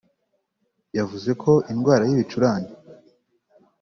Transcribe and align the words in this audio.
yavuze 0.97 1.31
ko 1.41 1.51
indwara 1.71 2.03
y’ibicurane 2.07 2.69